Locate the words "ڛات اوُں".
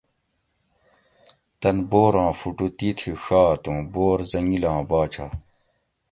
3.23-3.81